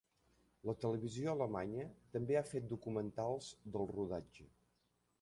[0.69, 4.53] La televisió alemanya també ha fet documentals del rodatge.